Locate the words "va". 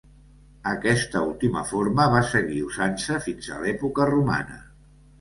2.15-2.23